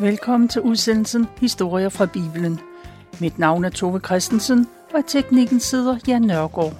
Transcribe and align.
Velkommen 0.00 0.48
til 0.48 0.62
udsendelsen 0.62 1.26
Historier 1.40 1.88
fra 1.88 2.06
Bibelen. 2.06 2.60
Mit 3.20 3.38
navn 3.38 3.64
er 3.64 3.68
Tove 3.68 4.00
Christensen, 4.00 4.66
og 4.94 5.06
teknikken 5.06 5.60
sidder 5.60 5.98
Jan 6.08 6.22
Nørgaard. 6.22 6.72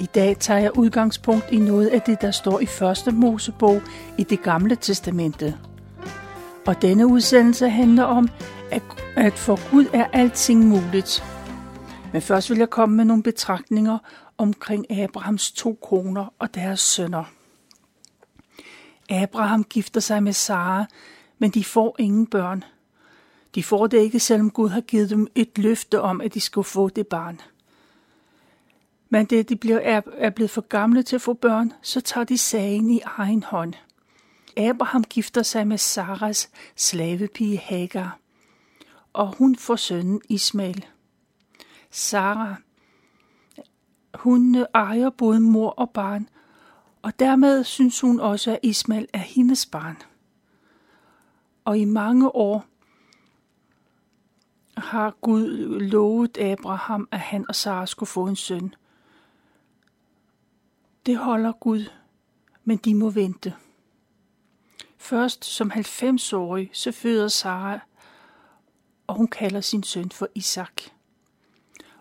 I 0.00 0.06
dag 0.06 0.36
tager 0.38 0.60
jeg 0.60 0.78
udgangspunkt 0.78 1.44
i 1.52 1.56
noget 1.56 1.86
af 1.86 2.00
det, 2.00 2.20
der 2.20 2.30
står 2.30 2.60
i 2.60 2.66
første 2.66 3.10
Mosebog 3.10 3.82
i 4.18 4.24
det 4.24 4.42
gamle 4.42 4.76
testamente. 4.76 5.58
Og 6.66 6.82
denne 6.82 7.06
udsendelse 7.06 7.68
handler 7.68 8.04
om, 8.04 8.28
at 9.16 9.32
for 9.32 9.70
Gud 9.70 9.86
er 9.92 10.06
alting 10.12 10.64
muligt. 10.64 11.24
Men 12.12 12.22
først 12.22 12.50
vil 12.50 12.58
jeg 12.58 12.70
komme 12.70 12.96
med 12.96 13.04
nogle 13.04 13.22
betragtninger 13.22 13.98
omkring 14.38 14.90
Abrahams 14.90 15.52
to 15.52 15.78
koner 15.88 16.32
og 16.38 16.54
deres 16.54 16.80
sønner. 16.80 17.24
Abraham 19.10 19.64
gifter 19.64 20.00
sig 20.00 20.22
med 20.22 20.32
Sara, 20.32 20.86
men 21.38 21.50
de 21.50 21.64
får 21.64 21.96
ingen 21.98 22.26
børn. 22.26 22.64
De 23.54 23.62
får 23.62 23.86
det 23.86 23.98
ikke, 23.98 24.20
selvom 24.20 24.50
Gud 24.50 24.68
har 24.68 24.80
givet 24.80 25.10
dem 25.10 25.26
et 25.34 25.58
løfte 25.58 26.00
om, 26.00 26.20
at 26.20 26.34
de 26.34 26.40
skulle 26.40 26.64
få 26.64 26.88
det 26.88 27.06
barn. 27.06 27.40
Men 29.08 29.26
da 29.26 29.42
de 29.42 29.56
bliver, 29.56 29.78
er, 29.78 30.00
er 30.12 30.30
blevet 30.30 30.50
for 30.50 30.60
gamle 30.60 31.02
til 31.02 31.16
at 31.16 31.22
få 31.22 31.32
børn, 31.32 31.72
så 31.82 32.00
tager 32.00 32.24
de 32.24 32.38
sagen 32.38 32.90
i 32.90 33.00
egen 33.04 33.42
hånd. 33.42 33.74
Abraham 34.56 35.04
gifter 35.04 35.42
sig 35.42 35.66
med 35.66 35.78
Saras 35.78 36.50
slavepige 36.76 37.58
Hagar, 37.58 38.18
og 39.12 39.34
hun 39.38 39.56
får 39.56 39.76
sønnen 39.76 40.20
Ismail. 40.28 40.86
Sara, 41.90 42.54
hun 44.14 44.66
ejer 44.74 45.10
både 45.10 45.40
mor 45.40 45.70
og 45.70 45.90
barn, 45.90 46.28
og 47.02 47.18
dermed 47.18 47.64
synes 47.64 48.00
hun 48.00 48.20
også, 48.20 48.50
at 48.52 48.58
Ismail 48.62 49.06
er 49.12 49.18
hendes 49.18 49.66
barn. 49.66 49.96
Og 51.66 51.78
i 51.78 51.84
mange 51.84 52.34
år 52.34 52.66
har 54.76 55.10
Gud 55.20 55.80
lovet 55.80 56.38
Abraham, 56.38 57.08
at 57.10 57.20
han 57.20 57.44
og 57.48 57.54
Sara 57.54 57.86
skulle 57.86 58.08
få 58.08 58.26
en 58.26 58.36
søn. 58.36 58.74
Det 61.06 61.16
holder 61.16 61.52
Gud, 61.52 61.90
men 62.64 62.76
de 62.76 62.94
må 62.94 63.10
vente. 63.10 63.54
Først 64.96 65.44
som 65.44 65.72
90-årig, 65.72 66.70
så 66.72 66.92
føder 66.92 67.28
Sara, 67.28 67.78
og 69.06 69.14
hun 69.14 69.28
kalder 69.28 69.60
sin 69.60 69.82
søn 69.82 70.10
for 70.10 70.28
Isak. 70.34 70.82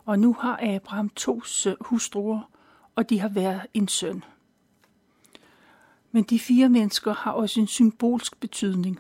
Og 0.06 0.20
nu 0.20 0.34
har 0.34 0.76
Abraham 0.76 1.10
to 1.10 1.42
hustruer, 1.82 2.50
og 2.96 3.10
de 3.10 3.20
har 3.20 3.30
været 3.30 3.62
en 3.74 3.88
søn. 3.88 4.24
Men 6.12 6.24
de 6.24 6.40
fire 6.40 6.70
mennesker 6.70 7.14
har 7.14 7.32
også 7.32 7.60
en 7.60 7.68
symbolsk 7.68 8.40
betydning. 8.40 9.00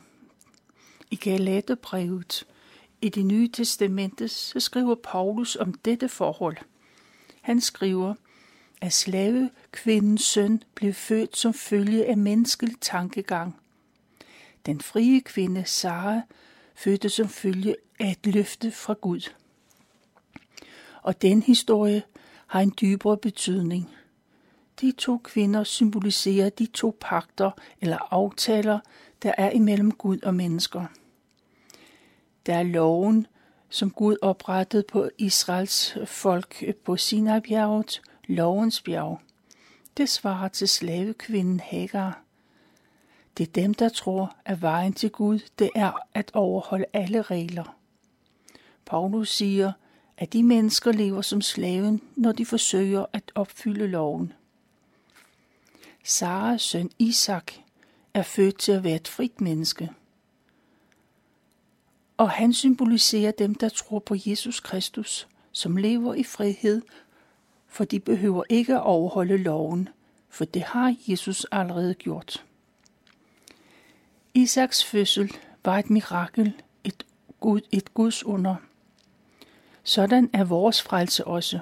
I 1.11 1.15
Galaterbrevet 1.15 2.47
i 3.01 3.09
det 3.09 3.25
nye 3.25 3.49
testamente 3.53 4.27
så 4.27 4.59
skriver 4.59 4.95
Paulus 4.95 5.55
om 5.55 5.73
dette 5.73 6.09
forhold. 6.09 6.57
Han 7.41 7.61
skriver, 7.61 8.13
at 8.81 8.93
slavekvindens 8.93 10.21
søn 10.21 10.63
blev 10.75 10.93
født 10.93 11.37
som 11.37 11.53
følge 11.53 12.05
af 12.05 12.17
menneskelig 12.17 12.75
tankegang. 12.81 13.55
Den 14.65 14.81
frie 14.81 15.21
kvinde 15.21 15.65
Sara 15.65 16.21
fødte 16.75 17.09
som 17.09 17.29
følge 17.29 17.75
af 17.99 18.11
et 18.11 18.33
løfte 18.33 18.71
fra 18.71 18.93
Gud. 18.93 19.29
Og 21.01 21.21
den 21.21 21.43
historie 21.43 22.03
har 22.47 22.61
en 22.61 22.73
dybere 22.81 23.17
betydning. 23.17 23.89
De 24.81 24.91
to 24.91 25.17
kvinder 25.17 25.63
symboliserer 25.63 26.49
de 26.49 26.65
to 26.65 26.97
pakter 27.01 27.51
eller 27.81 28.13
aftaler, 28.13 28.79
der 29.23 29.33
er 29.37 29.49
imellem 29.49 29.91
Gud 29.91 30.17
og 30.23 30.35
mennesker. 30.35 30.85
Der 32.45 32.55
er 32.55 32.63
loven, 32.63 33.27
som 33.69 33.91
Gud 33.91 34.17
oprettede 34.21 34.83
på 34.83 35.09
Israels 35.17 35.97
folk 36.05 36.63
på 36.83 36.97
Sinai-bjerget, 36.97 38.01
lovens 38.27 38.81
bjerg. 38.81 39.21
Det 39.97 40.09
svarer 40.09 40.47
til 40.47 40.67
slavekvinden 40.67 41.59
Hagar. 41.59 42.21
Det 43.37 43.47
er 43.47 43.51
dem, 43.51 43.73
der 43.73 43.89
tror, 43.89 44.35
at 44.45 44.61
vejen 44.61 44.93
til 44.93 45.09
Gud, 45.09 45.39
det 45.59 45.69
er 45.75 45.91
at 46.13 46.31
overholde 46.33 46.85
alle 46.93 47.21
regler. 47.21 47.77
Paulus 48.85 49.29
siger, 49.29 49.71
at 50.17 50.33
de 50.33 50.43
mennesker 50.43 50.91
lever 50.91 51.21
som 51.21 51.41
slaven, 51.41 52.01
når 52.15 52.31
de 52.31 52.45
forsøger 52.45 53.05
at 53.13 53.31
opfylde 53.35 53.87
loven. 53.87 54.33
Saras 56.07 56.61
søn 56.61 56.91
Isak 56.99 57.51
er 58.13 58.21
født 58.21 58.57
til 58.57 58.71
at 58.71 58.83
være 58.83 58.95
et 58.95 59.07
frit 59.07 59.41
menneske. 59.41 59.91
Og 62.17 62.29
han 62.29 62.53
symboliserer 62.53 63.31
dem, 63.31 63.55
der 63.55 63.69
tror 63.69 63.99
på 63.99 64.15
Jesus 64.25 64.59
Kristus, 64.59 65.27
som 65.51 65.77
lever 65.77 66.13
i 66.13 66.23
frihed, 66.23 66.81
for 67.67 67.85
de 67.85 67.99
behøver 67.99 68.43
ikke 68.49 68.75
at 68.75 68.81
overholde 68.81 69.37
loven, 69.37 69.89
for 70.29 70.45
det 70.45 70.61
har 70.61 70.95
Jesus 71.07 71.45
allerede 71.51 71.93
gjort. 71.93 72.45
Isaks 74.33 74.85
fødsel 74.85 75.31
var 75.63 75.77
et 75.77 75.89
mirakel, 75.89 76.61
et, 76.83 77.05
Gud, 77.39 77.61
et 77.71 77.93
Guds 77.93 78.23
under. 78.23 78.55
Sådan 79.83 80.29
er 80.33 80.43
vores 80.43 80.81
frelse 80.81 81.27
også. 81.27 81.59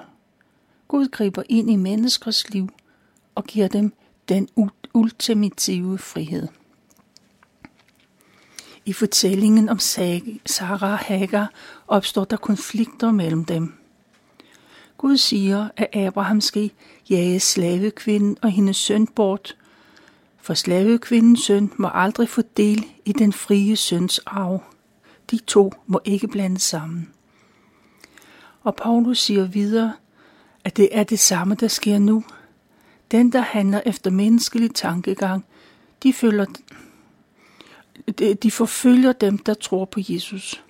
Gud 0.88 1.08
griber 1.08 1.42
ind 1.48 1.70
i 1.70 1.76
menneskers 1.76 2.50
liv 2.50 2.68
og 3.34 3.44
giver 3.44 3.68
dem 3.68 3.94
den 4.28 4.48
ultimative 4.94 5.98
frihed. 5.98 6.48
I 8.84 8.92
fortællingen 8.92 9.68
om 9.68 9.78
Sarah 9.78 10.92
og 10.92 10.98
Hagar 10.98 11.52
opstår 11.88 12.24
der 12.24 12.36
konflikter 12.36 13.12
mellem 13.12 13.44
dem. 13.44 13.74
Gud 14.98 15.16
siger, 15.16 15.68
at 15.76 15.96
Abraham 15.96 16.40
skal 16.40 16.70
jage 17.10 17.40
slavekvinden 17.40 18.36
og 18.42 18.50
hendes 18.50 18.76
søn 18.76 19.06
bort, 19.06 19.56
for 20.38 20.54
slavekvindens 20.54 21.40
søn 21.40 21.72
må 21.76 21.90
aldrig 21.94 22.28
få 22.28 22.42
del 22.56 22.86
i 23.04 23.12
den 23.12 23.32
frie 23.32 23.76
søns 23.76 24.18
arv. 24.26 24.62
De 25.30 25.38
to 25.38 25.72
må 25.86 26.00
ikke 26.04 26.28
blande 26.28 26.58
sammen. 26.58 27.10
Og 28.62 28.76
Paulus 28.76 29.18
siger 29.18 29.44
videre, 29.44 29.92
at 30.64 30.76
det 30.76 30.88
er 30.92 31.04
det 31.04 31.18
samme, 31.18 31.54
der 31.54 31.68
sker 31.68 31.98
nu. 31.98 32.24
Den, 33.10 33.32
der 33.32 33.40
handler 33.40 33.80
efter 33.86 34.10
menneskelig 34.10 34.74
tankegang, 34.74 35.44
de, 36.02 36.12
følger, 36.12 36.46
de 38.42 38.50
forfølger 38.50 39.12
dem, 39.12 39.38
der 39.38 39.54
tror 39.54 39.84
på 39.84 40.00
Jesus. 40.08 40.64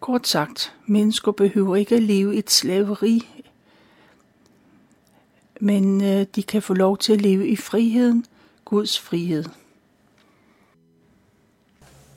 Kort 0.00 0.26
sagt, 0.26 0.74
mennesker 0.86 1.32
behøver 1.32 1.76
ikke 1.76 1.94
at 1.94 2.02
leve 2.02 2.34
et 2.34 2.50
slaveri, 2.50 3.44
men 5.60 6.04
øh, 6.04 6.26
de 6.34 6.42
kan 6.42 6.62
få 6.62 6.74
lov 6.74 6.98
til 6.98 7.12
at 7.12 7.20
leve 7.20 7.48
i 7.48 7.56
friheden, 7.56 8.26
Guds 8.64 9.00
frihed. 9.00 9.44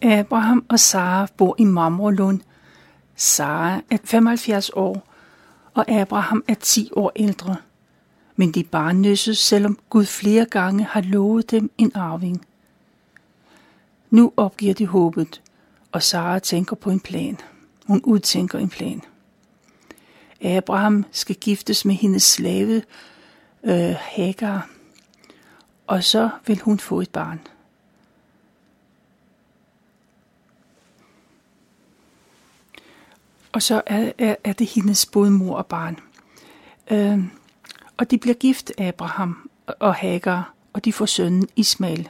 Abraham 0.01 0.65
og 0.69 0.79
Sara 0.79 1.27
bor 1.37 1.55
i 1.57 1.63
Mamrelund. 1.63 2.41
Sara 3.15 3.81
er 3.89 3.97
75 4.03 4.69
år, 4.69 5.07
og 5.73 5.91
Abraham 5.91 6.43
er 6.47 6.53
10 6.53 6.89
år 6.95 7.11
ældre. 7.15 7.55
Men 8.41 8.51
de 8.51 8.59
er 8.59 8.63
barnløse, 8.71 9.35
selvom 9.35 9.79
Gud 9.89 10.05
flere 10.05 10.45
gange 10.45 10.83
har 10.83 11.01
lovet 11.01 11.51
dem 11.51 11.71
en 11.77 11.91
arving. 11.95 12.45
Nu 14.09 14.33
opgiver 14.37 14.73
de 14.73 14.85
håbet, 14.85 15.41
og 15.91 16.03
Sara 16.03 16.39
tænker 16.39 16.75
på 16.75 16.89
en 16.89 16.99
plan. 16.99 17.37
Hun 17.85 18.01
udtænker 18.03 18.59
en 18.59 18.69
plan. 18.69 19.01
Abraham 20.41 21.05
skal 21.11 21.35
giftes 21.35 21.85
med 21.85 21.95
hendes 21.95 22.23
slave 22.23 22.81
øh, 23.63 23.95
Hagar, 23.99 24.69
og 25.87 26.03
så 26.03 26.29
vil 26.47 26.59
hun 26.59 26.79
få 26.79 27.01
et 27.01 27.09
barn. 27.09 27.39
Og 33.51 33.61
så 33.61 33.81
er, 33.85 34.11
er, 34.17 34.35
er 34.43 34.53
det 34.53 34.67
hendes 34.67 35.05
både 35.05 35.31
mor 35.31 35.55
og 35.55 35.65
barn. 35.65 35.99
Øh, 36.91 37.40
og 38.01 38.11
de 38.11 38.17
bliver 38.17 38.33
gift, 38.33 38.71
Abraham 38.79 39.49
og 39.79 39.95
Hagar, 39.95 40.53
og 40.73 40.85
de 40.85 40.93
får 40.93 41.05
sønnen 41.05 41.47
Ismail. 41.55 42.09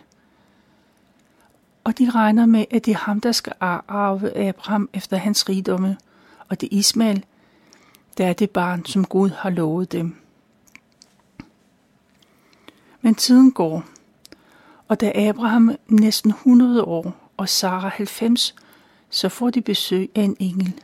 Og 1.84 1.98
de 1.98 2.10
regner 2.10 2.46
med, 2.46 2.66
at 2.72 2.86
det 2.86 2.92
er 2.92 2.98
ham, 2.98 3.22
der 3.22 3.32
skal 3.32 3.54
arve 3.60 4.38
Abraham 4.38 4.90
efter 4.94 5.18
hans 5.18 5.50
rigdomme, 5.50 5.98
og 6.50 6.62
det 6.62 6.68
er 6.68 6.78
Ismail, 6.78 7.26
der 8.18 8.28
er 8.28 8.34
det 8.34 8.50
barn, 8.50 8.86
som 8.86 9.06
Gud 9.06 9.30
har 9.30 9.50
lovet 9.50 9.92
dem. 9.92 10.16
Men 13.02 13.16
tiden 13.16 13.52
går, 13.52 13.84
og 14.88 15.00
da 15.02 15.12
Abraham 15.30 15.76
næsten 15.88 16.32
100 16.32 16.84
år 16.84 17.32
og 17.38 17.50
Sara 17.50 17.88
90, 17.88 18.56
så 19.10 19.30
får 19.30 19.50
de 19.50 19.62
besøg 19.62 20.12
af 20.16 20.22
en 20.22 20.38
engel. 20.40 20.82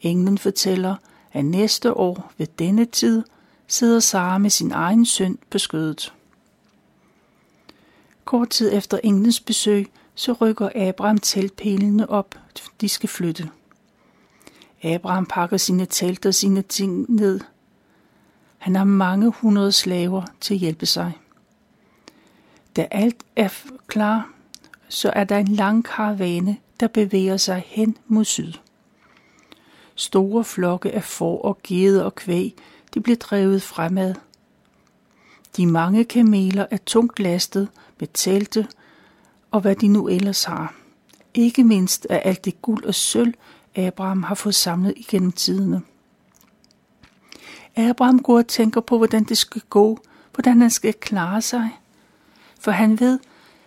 Englen 0.00 0.38
fortæller, 0.38 0.96
at 1.32 1.44
næste 1.44 1.94
år 1.94 2.32
ved 2.38 2.46
denne 2.46 2.84
tid 2.84 3.22
sidder 3.66 4.00
Sara 4.00 4.38
med 4.38 4.50
sin 4.50 4.72
egen 4.72 5.06
søn 5.06 5.38
på 5.50 5.58
skødet. 5.58 6.12
Kort 8.24 8.50
tid 8.50 8.72
efter 8.72 8.98
englens 9.04 9.40
besøg 9.40 9.90
så 10.14 10.32
rykker 10.32 10.68
Abraham 10.74 11.18
teltpælene 11.18 12.10
op, 12.10 12.34
de 12.80 12.88
skal 12.88 13.08
flytte. 13.08 13.50
Abraham 14.82 15.26
pakker 15.26 15.56
sine 15.56 15.86
telt 15.86 16.26
og 16.26 16.34
sine 16.34 16.62
ting 16.62 17.06
ned. 17.08 17.40
Han 18.58 18.76
har 18.76 18.84
mange 18.84 19.30
hundrede 19.30 19.72
slaver 19.72 20.22
til 20.40 20.54
at 20.54 20.60
hjælpe 20.60 20.86
sig. 20.86 21.12
Da 22.76 22.88
alt 22.90 23.16
er 23.36 23.48
klar, 23.86 24.32
så 24.88 25.10
er 25.10 25.24
der 25.24 25.38
en 25.38 25.48
lang 25.48 25.84
karavane, 25.84 26.56
der 26.80 26.88
bevæger 26.88 27.36
sig 27.36 27.64
hen 27.66 27.98
mod 28.06 28.24
syd. 28.24 28.52
Store 29.94 30.44
flokke 30.44 30.92
af 30.92 31.04
får 31.04 31.42
og 31.42 31.58
geder 31.62 32.04
og 32.04 32.14
kvæg, 32.14 32.56
de 32.94 33.00
bliver 33.00 33.16
drevet 33.16 33.62
fremad. 33.62 34.14
De 35.56 35.66
mange 35.66 36.04
kameler 36.04 36.66
er 36.70 36.76
tungt 36.76 37.20
lastet 37.20 37.68
med 38.00 38.08
telte 38.14 38.68
og 39.50 39.60
hvad 39.60 39.76
de 39.76 39.88
nu 39.88 40.08
ellers 40.08 40.44
har. 40.44 40.74
Ikke 41.34 41.64
mindst 41.64 42.06
af 42.10 42.22
alt 42.24 42.44
det 42.44 42.62
guld 42.62 42.84
og 42.84 42.94
sølv, 42.94 43.34
Abraham 43.74 44.22
har 44.22 44.34
fået 44.34 44.54
samlet 44.54 44.94
igennem 44.96 45.32
tiderne. 45.32 45.82
Abraham 47.76 48.22
går 48.22 48.38
og 48.38 48.46
tænker 48.46 48.80
på, 48.80 48.96
hvordan 48.96 49.24
det 49.24 49.38
skal 49.38 49.62
gå, 49.70 49.98
hvordan 50.34 50.60
han 50.60 50.70
skal 50.70 50.94
klare 50.94 51.42
sig. 51.42 51.70
For 52.60 52.70
han 52.70 53.00
ved, 53.00 53.18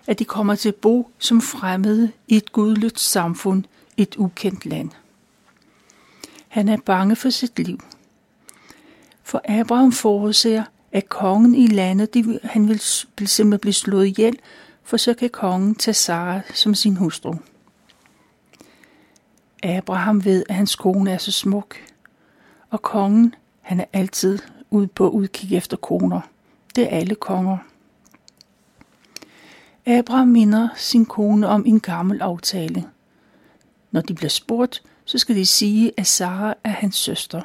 at 0.08 0.20
de 0.20 0.26
kommer 0.26 0.56
til 0.56 0.70
at 0.70 0.76
bo 0.76 1.12
som 1.20 1.42
fremmede 1.42 2.12
i 2.28 2.36
et 2.36 2.52
gudløst 2.52 3.00
samfund, 3.00 3.64
et 3.98 4.16
ukendt 4.16 4.66
land. 4.66 4.90
Han 6.48 6.70
er 6.70 6.78
bange 6.78 7.16
for 7.16 7.30
sit 7.30 7.60
liv. 7.60 7.80
For 9.26 9.42
Abraham 9.46 9.92
forudser, 9.92 10.64
at 10.92 11.10
kongen 11.10 11.56
i 11.56 11.68
landet, 11.68 12.14
de, 12.14 12.40
han 12.44 12.68
vil 12.68 12.80
simpelthen 12.80 13.60
blive 13.60 13.74
slået 13.74 14.06
ihjel, 14.06 14.40
for 14.84 14.98
så 14.98 15.14
kan 15.14 15.30
kongen 15.30 15.76
tage 15.76 15.96
Sara 15.96 16.42
som 16.54 16.76
sin 16.76 16.96
hustru. 16.96 17.36
Abraham 19.64 20.26
ved, 20.26 20.44
at 20.50 20.56
hans 20.56 20.76
kone 20.76 21.12
er 21.12 21.18
så 21.18 21.32
smuk, 21.32 21.76
og 22.70 22.82
kongen, 22.82 23.36
han 23.62 23.80
er 23.80 23.86
altid 23.94 24.40
ude 24.70 24.88
på 24.88 25.10
udkig 25.10 25.58
efter 25.58 25.78
koner. 25.78 26.22
Det 26.76 26.84
er 26.84 26.98
alle 26.98 27.16
konger. 27.16 27.58
Abraham 29.86 30.28
minder 30.28 30.70
sin 30.76 31.06
kone 31.06 31.48
om 31.48 31.66
en 31.66 31.80
gammel 31.80 32.22
aftale. 32.22 32.86
Når 33.92 34.02
de 34.02 34.14
bliver 34.14 34.30
spurgt, 34.30 34.84
så 35.06 35.18
skal 35.18 35.36
de 35.36 35.46
sige, 35.46 35.92
at 35.98 36.08
Sara 36.08 36.54
er 36.64 36.70
hans 36.70 36.96
søster, 36.96 37.42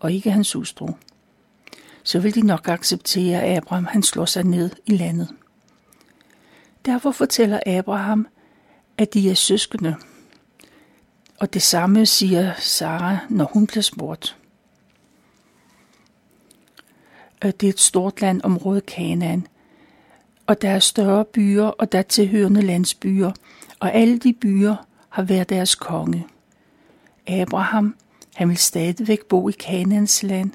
og 0.00 0.12
ikke 0.12 0.30
hans 0.30 0.52
hustru. 0.52 0.88
Så 2.02 2.20
vil 2.20 2.34
de 2.34 2.46
nok 2.46 2.68
acceptere, 2.68 3.42
at 3.42 3.56
Abraham 3.56 3.84
han 3.84 4.02
slår 4.02 4.24
sig 4.24 4.44
ned 4.44 4.70
i 4.86 4.96
landet. 4.96 5.28
Derfor 6.86 7.10
fortæller 7.10 7.60
Abraham, 7.66 8.26
at 8.98 9.14
de 9.14 9.30
er 9.30 9.34
søskende. 9.34 9.96
Og 11.40 11.54
det 11.54 11.62
samme 11.62 12.06
siger 12.06 12.52
Sara, 12.58 13.18
når 13.28 13.50
hun 13.52 13.66
bliver 13.66 13.82
spurgt. 13.82 14.36
Øh, 17.44 17.52
det 17.60 17.66
er 17.66 17.70
et 17.72 17.80
stort 17.80 18.20
landområde, 18.20 18.80
Kanaan, 18.80 19.46
og 20.46 20.62
der 20.62 20.70
er 20.70 20.78
større 20.78 21.24
byer, 21.24 21.64
og 21.64 21.92
der 21.92 21.98
er 21.98 22.02
tilhørende 22.02 22.62
landsbyer, 22.62 23.32
og 23.80 23.94
alle 23.94 24.18
de 24.18 24.32
byer 24.32 24.76
har 25.08 25.22
været 25.22 25.48
deres 25.48 25.74
konge. 25.74 26.26
Abraham, 27.26 27.96
han 28.38 28.48
vil 28.48 28.56
stadigvæk 28.56 29.24
bo 29.24 29.48
i 29.48 29.52
Kanans 29.52 30.22
land, 30.22 30.50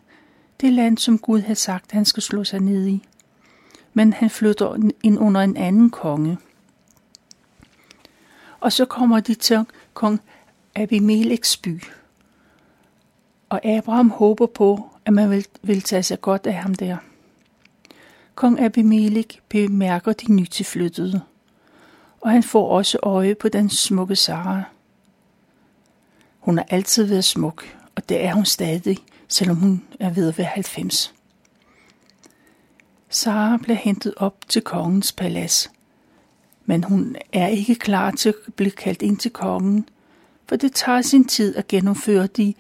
det 0.62 0.74
land, 0.74 0.98
som 0.98 1.20
Gud 1.20 1.42
havde 1.42 1.56
sagt, 1.56 1.92
han 1.92 2.06
skal 2.06 2.24
slå 2.24 2.44
sig 2.44 2.60
ned 2.60 2.88
i. 2.88 3.04
Men 3.94 4.14
han 4.14 4.30
flytter 4.30 4.90
ind 5.04 5.20
under 5.20 5.42
en 5.42 5.58
anden 5.58 5.90
konge. 5.90 6.38
Og 8.60 8.72
så 8.72 8.86
kommer 8.86 9.20
de 9.20 9.34
til 9.34 9.66
kong 9.94 10.22
Abimeleks 10.76 11.58
by. 11.58 11.84
Og 13.50 13.66
Abraham 13.66 14.10
håber 14.10 14.46
på, 14.46 14.90
at 15.06 15.14
man 15.14 15.30
vil, 15.30 15.46
vil 15.62 15.82
tage 15.82 16.04
sig 16.04 16.22
godt 16.22 16.48
af 16.48 16.54
ham 16.54 16.76
der. 16.76 16.98
Kong 18.36 18.60
Abimelek 18.60 19.42
bemærker 19.50 20.14
de 20.14 20.34
nytilflyttede, 20.34 21.22
og 22.22 22.32
han 22.32 22.44
får 22.44 22.70
også 22.70 22.98
øje 23.02 23.36
på 23.36 23.50
den 23.50 23.70
smukke 23.70 24.16
Sara. 24.16 24.73
Hun 26.44 26.58
har 26.58 26.66
altid 26.70 27.04
været 27.04 27.26
smuk, 27.26 27.78
og 27.96 28.10
det 28.10 28.26
er 28.26 28.34
hun 28.34 28.46
stadig, 28.46 28.98
selvom 29.28 29.58
hun 29.58 29.84
er 30.00 30.10
ved 30.10 30.28
at 30.28 30.38
være 30.38 30.48
90. 30.48 31.14
Sara 33.10 33.58
bliver 33.58 33.78
hentet 33.78 34.14
op 34.18 34.36
til 34.48 34.62
kongens 34.62 35.12
palads, 35.12 35.72
men 36.66 36.84
hun 36.84 37.16
er 37.34 37.48
ikke 37.48 37.76
klar 37.76 38.12
til 38.12 38.30
at 38.30 38.54
blive 38.56 38.72
kaldt 38.72 39.02
ind 39.02 39.18
til 39.18 39.32
kongen, 39.32 39.90
for 40.48 40.56
det 40.56 40.74
tager 40.74 41.02
sin 41.02 41.26
tid 41.26 41.56
at 41.56 41.68
gennemføre 41.68 42.28
de, 42.28 42.54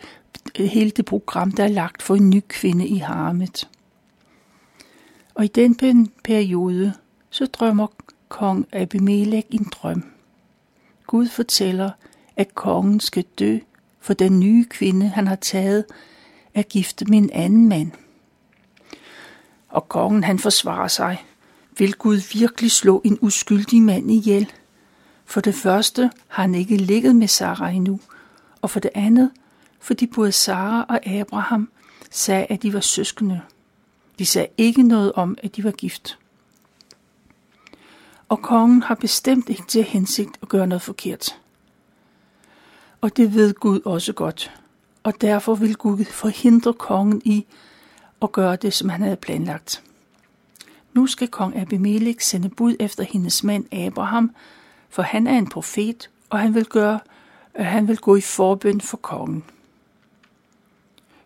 hele 0.55 0.89
det 0.89 1.05
program, 1.05 1.51
der 1.51 1.63
er 1.63 1.67
lagt 1.67 2.01
for 2.01 2.15
en 2.15 2.29
ny 2.29 2.41
kvinde 2.47 2.87
i 2.87 2.97
harmet. 2.97 3.69
Og 5.33 5.45
i 5.45 5.47
den 5.47 6.09
periode, 6.23 6.93
så 7.29 7.45
drømmer 7.45 7.87
kong 8.29 8.67
Abimelech 8.73 9.47
en 9.51 9.67
drøm. 9.71 10.03
Gud 11.07 11.27
fortæller, 11.27 11.91
at 12.35 12.55
kongen 12.55 12.99
skal 12.99 13.23
dø, 13.39 13.59
for 14.03 14.13
den 14.13 14.39
nye 14.39 14.65
kvinde, 14.69 15.07
han 15.07 15.27
har 15.27 15.35
taget, 15.35 15.85
er 16.53 16.61
gift 16.61 17.03
med 17.09 17.17
en 17.17 17.29
anden 17.33 17.69
mand. 17.69 17.91
Og 19.69 19.89
kongen, 19.89 20.23
han 20.23 20.39
forsvarer 20.39 20.87
sig. 20.87 21.25
Vil 21.77 21.93
Gud 21.93 22.33
virkelig 22.33 22.71
slå 22.71 23.01
en 23.05 23.17
uskyldig 23.21 23.81
mand 23.81 24.11
ihjel? 24.11 24.51
For 25.25 25.41
det 25.41 25.55
første 25.55 26.11
har 26.27 26.43
han 26.43 26.55
ikke 26.55 26.77
ligget 26.77 27.15
med 27.15 27.27
Sara 27.27 27.69
endnu, 27.69 27.99
og 28.61 28.69
for 28.69 28.79
det 28.79 28.91
andet, 28.95 29.31
fordi 29.79 30.07
både 30.07 30.31
Sara 30.31 30.85
og 30.89 31.07
Abraham 31.07 31.69
sagde, 32.11 32.45
at 32.49 32.63
de 32.63 32.73
var 32.73 32.79
søskende. 32.79 33.41
De 34.19 34.25
sagde 34.25 34.47
ikke 34.57 34.83
noget 34.83 35.13
om, 35.13 35.37
at 35.43 35.55
de 35.55 35.63
var 35.63 35.71
gift. 35.71 36.17
Og 38.29 38.41
kongen 38.41 38.83
har 38.83 38.95
bestemt 38.95 39.49
ikke 39.49 39.67
til 39.67 39.83
hensigt 39.83 40.37
at 40.41 40.49
gøre 40.49 40.67
noget 40.67 40.81
forkert. 40.81 41.42
Og 43.03 43.17
det 43.17 43.33
ved 43.33 43.53
Gud 43.53 43.79
også 43.85 44.13
godt. 44.13 44.51
Og 45.03 45.21
derfor 45.21 45.55
vil 45.55 45.75
Gud 45.75 46.05
forhindre 46.05 46.73
kongen 46.73 47.21
i 47.25 47.45
at 48.21 48.31
gøre 48.31 48.55
det, 48.55 48.73
som 48.73 48.89
han 48.89 49.01
havde 49.01 49.15
planlagt. 49.15 49.83
Nu 50.93 51.07
skal 51.07 51.27
kong 51.27 51.57
Abimelech 51.57 52.25
sende 52.25 52.49
bud 52.49 52.75
efter 52.79 53.03
hendes 53.03 53.43
mand 53.43 53.73
Abraham, 53.73 54.35
for 54.89 55.01
han 55.01 55.27
er 55.27 55.37
en 55.37 55.49
profet, 55.49 56.09
og 56.29 56.39
han 56.39 56.55
vil, 56.55 56.65
gøre, 56.65 56.99
øh, 57.55 57.65
han 57.65 57.87
vil 57.87 57.97
gå 57.97 58.15
i 58.15 58.21
forbøn 58.21 58.81
for 58.81 58.97
kongen. 58.97 59.43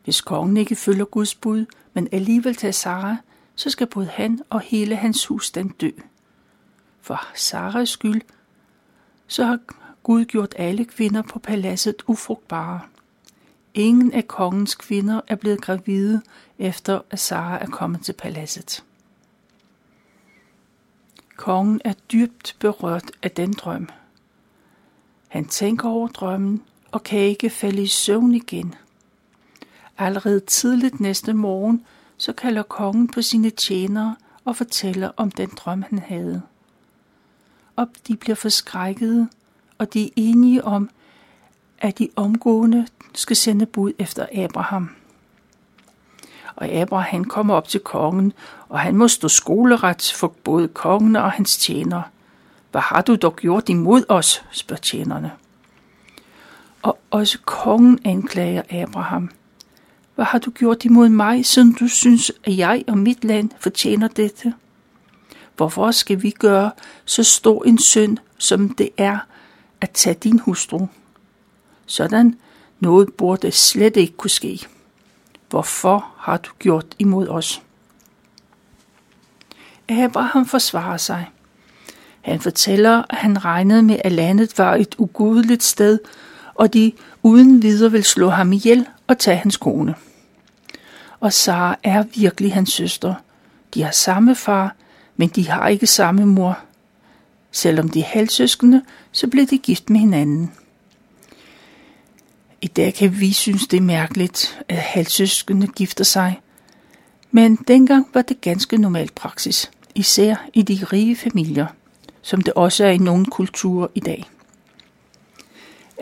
Hvis 0.04 0.22
kongen 0.22 0.58
ikke 0.58 0.76
følger 0.76 1.06
Guds 1.06 1.36
bud, 1.36 1.66
men 1.94 2.08
alligevel 2.12 2.56
tager 2.56 2.72
Sara, 2.72 3.18
så 3.56 3.70
skal 3.70 3.88
både 3.88 4.06
han 4.08 4.42
og 4.50 4.60
hele 4.60 4.96
hans 4.96 5.26
husstand 5.26 5.72
dø. 5.82 5.92
For 7.02 7.28
Saras 7.36 7.90
skyld, 7.90 8.22
så 9.28 9.46
har 9.46 9.60
Gud 10.08 10.26
gjort 10.26 10.54
alle 10.58 10.86
kvinder 10.86 11.22
på 11.22 11.40
paladset 11.40 11.96
ufrugtbare. 12.08 12.82
Ingen 13.74 14.14
af 14.14 14.28
kongens 14.28 14.76
kvinder 14.76 15.22
er 15.28 15.36
blevet 15.36 15.62
gravide, 15.62 16.22
efter 16.60 17.02
at 17.10 17.20
Sara 17.20 17.62
er 17.62 17.68
kommet 17.68 18.02
til 18.02 18.14
paladset. 18.14 18.84
Kongen 21.36 21.82
er 21.86 21.94
dybt 22.12 22.56
berørt 22.60 23.12
af 23.24 23.32
den 23.32 23.54
drøm. 23.54 23.90
Han 25.28 25.46
tænker 25.46 25.90
over 25.90 26.08
drømmen 26.08 26.64
og 26.92 27.04
kan 27.04 27.20
ikke 27.20 27.50
falde 27.50 27.84
i 27.84 27.88
søvn 27.88 28.36
igen– 28.36 28.76
Allerede 29.98 30.40
tidligt 30.40 31.00
næste 31.00 31.34
morgen, 31.34 31.86
så 32.18 32.34
kalder 32.34 32.64
kongen 32.64 33.08
på 33.08 33.22
sine 33.22 33.50
tjenere 33.50 34.16
og 34.46 34.56
fortæller 34.56 35.12
om 35.18 35.32
den 35.32 35.50
drøm, 35.58 35.82
han 35.82 36.00
havde. 36.00 36.42
Og 37.76 37.88
de 38.08 38.16
bliver 38.16 38.36
forskrækkede, 38.36 39.30
og 39.78 39.94
de 39.94 40.06
er 40.06 40.10
enige 40.16 40.64
om, 40.64 40.90
at 41.80 42.00
de 42.00 42.10
omgående 42.16 42.88
skal 43.14 43.36
sende 43.36 43.66
bud 43.66 43.94
efter 44.00 44.26
Abraham. 44.36 44.90
Og 46.56 46.68
Abraham 46.68 47.26
kommer 47.26 47.54
op 47.54 47.68
til 47.68 47.80
kongen, 47.80 48.34
og 48.70 48.80
han 48.80 48.98
må 48.98 49.08
stå 49.08 49.28
skoleret 49.28 50.14
for 50.16 50.28
både 50.28 50.68
kongen 50.68 51.16
og 51.16 51.32
hans 51.32 51.58
tjenere. 51.58 52.04
Hvad 52.72 52.82
har 52.82 53.02
du 53.02 53.16
dog 53.16 53.36
gjort 53.36 53.70
imod 53.70 54.04
os, 54.10 54.44
spørger 54.52 54.82
tjenerne. 54.82 55.32
Og 56.82 57.00
også 57.12 57.40
kongen 57.46 58.00
anklager 58.06 58.62
Abraham. 58.70 59.32
Hvad 60.16 60.26
har 60.26 60.40
du 60.40 60.52
gjort 60.52 60.86
imod 60.86 61.10
mig, 61.10 61.46
siden 61.46 61.74
du 61.74 61.88
synes, 61.88 62.32
at 62.44 62.58
jeg 62.58 62.84
og 62.88 62.98
mit 62.98 63.24
land 63.24 63.50
fortjener 63.60 64.08
dette? 64.08 64.54
Hvorfor 65.58 65.92
skal 65.92 66.24
vi 66.24 66.32
gøre 66.32 66.72
så 67.06 67.24
stor 67.24 67.64
en 67.64 67.80
synd, 67.80 68.18
som 68.38 68.70
det 68.70 68.90
er 68.98 69.18
at 69.82 69.92
tage 69.92 70.14
din 70.14 70.40
hustru? 70.40 70.88
Sådan 71.86 72.40
noget 72.80 73.14
burde 73.14 73.52
slet 73.52 73.98
ikke 73.98 74.18
kunne 74.18 74.30
ske. 74.30 74.68
Hvorfor 75.50 76.06
har 76.18 76.38
du 76.38 76.50
gjort 76.60 76.86
imod 77.00 77.28
os? 77.28 77.62
Abraham 79.90 80.46
forsvarer 80.46 80.98
sig. 80.98 81.30
Han 82.22 82.40
fortæller, 82.40 83.04
at 83.10 83.18
han 83.18 83.46
regnede 83.46 83.84
med, 83.84 84.00
at 84.04 84.12
landet 84.12 84.58
var 84.58 84.76
et 84.76 84.96
ugudeligt 84.98 85.64
sted, 85.64 86.00
og 86.56 86.74
de 86.74 86.92
uden 87.24 87.62
videre 87.62 87.92
vil 87.92 88.04
slå 88.04 88.30
ham 88.30 88.54
ihjel 88.54 88.86
og 89.08 89.18
tage 89.18 89.38
hans 89.38 89.58
kone. 89.58 89.96
Og 91.20 91.34
Sara 91.34 91.76
er 91.84 92.04
virkelig 92.04 92.54
hans 92.54 92.72
søster. 92.74 93.14
De 93.74 93.84
har 93.84 93.92
samme 93.92 94.36
far, 94.36 94.76
men 95.16 95.30
de 95.30 95.50
har 95.50 95.68
ikke 95.68 95.88
samme 95.88 96.26
mor. 96.26 96.60
Selvom 97.52 97.90
de 97.90 98.00
er 98.00 98.06
halvsøskende, 98.06 98.82
så 99.12 99.28
blev 99.28 99.46
de 99.46 99.58
gift 99.58 99.90
med 99.90 100.00
hinanden. 100.00 100.52
I 102.62 102.68
dag 102.68 102.94
kan 102.94 103.20
vi 103.20 103.32
synes, 103.32 103.68
det 103.68 103.78
er 103.78 103.82
mærkeligt, 103.82 104.62
at 104.70 104.78
halvsøskende 104.78 105.68
gifter 105.68 106.04
sig. 106.04 106.42
Men 107.32 107.56
dengang 107.56 108.08
var 108.14 108.22
det 108.22 108.42
ganske 108.42 108.78
normal 108.78 109.10
praksis, 109.16 109.72
især 109.96 110.36
i 110.54 110.62
de 110.62 110.86
rige 110.94 111.16
familier, 111.16 111.68
som 112.22 112.42
det 112.42 112.54
også 112.54 112.86
er 112.86 112.90
i 112.90 112.98
nogle 112.98 113.26
kulturer 113.26 113.88
i 113.96 114.00
dag. 114.00 114.30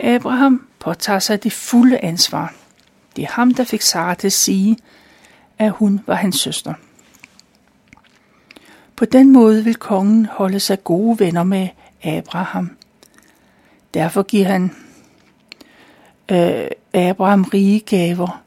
Abraham 0.00 0.66
påtager 0.78 1.18
sig 1.18 1.42
det 1.42 1.52
fulde 1.52 1.98
ansvar. 1.98 2.54
Det 3.16 3.24
er 3.24 3.28
ham, 3.30 3.54
der 3.54 3.64
fik 3.64 3.82
Sara 3.82 4.14
til 4.14 4.26
at 4.26 4.32
sige, 4.32 4.76
at 5.58 5.70
hun 5.70 6.00
var 6.06 6.14
hans 6.14 6.36
søster. 6.36 6.74
På 8.96 9.04
den 9.04 9.32
måde 9.32 9.64
vil 9.64 9.74
kongen 9.74 10.26
holde 10.26 10.60
sig 10.60 10.84
gode 10.84 11.18
venner 11.18 11.44
med 11.44 11.68
Abraham. 12.04 12.70
Derfor 13.94 14.22
giver 14.22 14.46
han 14.46 14.70
øh, 16.30 16.70
Abraham 16.94 17.42
rige 17.42 17.80
gaver. 17.80 18.42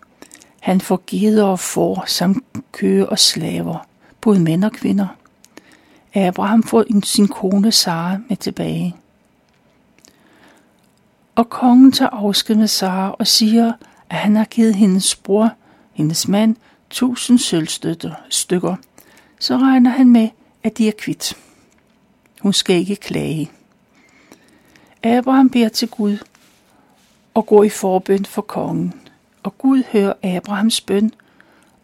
Han 0.60 0.82
får 0.82 1.04
geder 1.08 1.44
og 1.44 1.60
får 1.60 2.04
samt 2.08 2.44
køer 2.72 3.06
og 3.06 3.20
slaver, 3.20 3.88
både 4.22 4.40
mænd 4.40 4.64
og 4.64 4.72
kvinder. 4.72 5.08
Abraham 6.14 6.64
får 6.64 7.04
sin 7.04 7.28
kone 7.28 7.72
Sara 7.72 8.18
med 8.30 8.38
tilbage. 8.38 8.96
Og 11.36 11.50
kongen 11.50 11.92
tager 11.92 12.10
afsked 12.10 12.56
med 12.56 12.68
Sara 12.68 13.16
og 13.20 13.28
siger, 13.28 13.74
at 14.10 14.16
han 14.16 14.36
har 14.36 14.46
givet 14.46 14.76
hendes 14.76 15.16
bror, 15.16 15.52
hendes 15.94 16.28
mand, 16.28 16.56
tusind 16.90 17.40
sølvstykker. 17.40 18.76
Så 19.40 19.58
regner 19.58 19.90
han 19.90 20.10
med, 20.10 20.30
at 20.64 20.78
de 20.78 20.88
er 20.88 20.92
kvidt. 20.98 21.38
Hun 22.42 22.54
skal 22.54 22.76
ikke 22.76 22.96
klage. 22.96 23.52
Abraham 25.04 25.50
beder 25.50 25.70
til 25.70 25.88
Gud 25.88 26.18
og 27.34 27.46
går 27.46 27.64
i 27.64 27.70
forbøn 27.70 28.26
for 28.26 28.42
kongen, 28.42 28.94
og 29.44 29.58
Gud 29.58 29.84
hører 29.92 30.14
Abrahams 30.24 30.82
bøn, 30.82 31.12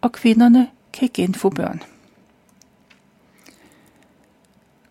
og 0.00 0.12
kvinderne 0.12 0.70
kan 0.92 1.04
igen 1.04 1.34
få 1.34 1.50
børn. 1.50 1.82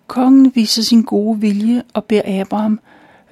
Kongen 0.07 0.55
viser 0.55 0.83
sin 0.83 1.01
gode 1.01 1.39
vilje 1.39 1.83
og 1.93 2.05
beder 2.05 2.41
Abraham, 2.41 2.79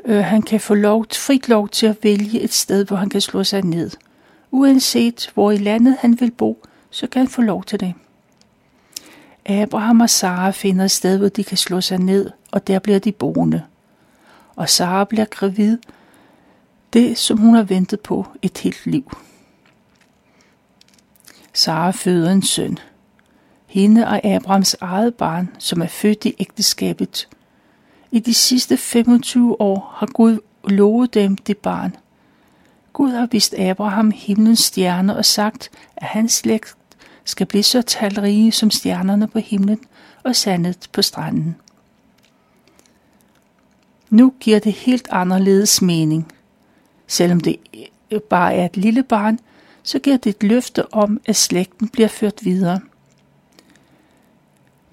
øh, 0.05 0.23
han 0.23 0.41
kan 0.41 0.59
få 0.59 0.73
lov, 0.73 1.05
frit 1.13 1.49
lov 1.49 1.69
til 1.69 1.85
at 1.85 1.97
vælge 2.03 2.39
et 2.39 2.53
sted, 2.53 2.85
hvor 2.85 2.97
han 2.97 3.09
kan 3.09 3.21
slå 3.21 3.43
sig 3.43 3.63
ned. 3.63 3.91
Uanset 4.51 5.31
hvor 5.33 5.51
i 5.51 5.57
landet 5.57 5.97
han 5.99 6.19
vil 6.19 6.31
bo, 6.31 6.65
så 6.89 7.07
kan 7.07 7.19
han 7.19 7.27
få 7.27 7.41
lov 7.41 7.63
til 7.63 7.79
det. 7.79 7.93
Abraham 9.45 10.01
og 10.01 10.09
Sara 10.09 10.51
finder 10.51 10.85
et 10.85 10.91
sted, 10.91 11.17
hvor 11.17 11.29
de 11.29 11.43
kan 11.43 11.57
slå 11.57 11.81
sig 11.81 11.97
ned, 11.97 12.31
og 12.51 12.67
der 12.67 12.79
bliver 12.79 12.99
de 12.99 13.11
boende. 13.11 13.63
Og 14.55 14.69
Sara 14.69 15.03
bliver 15.03 15.25
gravid, 15.25 15.77
det 16.93 17.17
som 17.17 17.37
hun 17.37 17.55
har 17.55 17.63
ventet 17.63 17.99
på 17.99 18.27
et 18.41 18.57
helt 18.57 18.85
liv. 18.85 19.17
Sara 21.53 21.91
føder 21.91 22.31
en 22.31 22.41
søn. 22.41 22.77
Hende 23.67 24.07
og 24.07 24.25
Abrahams 24.25 24.75
eget 24.81 25.15
barn, 25.15 25.49
som 25.59 25.81
er 25.81 25.87
født 25.87 26.25
i 26.25 26.35
ægteskabet. 26.39 27.29
I 28.11 28.19
de 28.19 28.33
sidste 28.33 28.77
25 28.77 29.61
år 29.61 29.93
har 29.95 30.07
Gud 30.13 30.39
lovet 30.63 31.13
dem 31.13 31.37
det 31.37 31.57
barn. 31.57 31.95
Gud 32.93 33.11
har 33.11 33.25
vist 33.25 33.53
Abraham 33.53 34.11
himlens 34.11 34.59
stjerne 34.59 35.15
og 35.17 35.25
sagt, 35.25 35.69
at 35.97 36.07
hans 36.07 36.33
slægt 36.33 36.75
skal 37.23 37.45
blive 37.45 37.63
så 37.63 37.81
talrige 37.81 38.51
som 38.51 38.71
stjernerne 38.71 39.27
på 39.27 39.39
himlen 39.39 39.79
og 40.23 40.35
sandet 40.35 40.89
på 40.91 41.01
stranden. 41.01 41.55
Nu 44.09 44.33
giver 44.39 44.59
det 44.59 44.73
helt 44.73 45.07
anderledes 45.11 45.81
mening. 45.81 46.31
Selvom 47.07 47.39
det 47.39 47.57
bare 48.29 48.53
er 48.55 48.65
et 48.65 48.77
lille 48.77 49.03
barn, 49.03 49.39
så 49.83 49.99
giver 49.99 50.17
det 50.17 50.29
et 50.29 50.43
løfte 50.43 50.93
om, 50.93 51.21
at 51.25 51.35
slægten 51.35 51.89
bliver 51.89 52.07
ført 52.07 52.45
videre. 52.45 52.79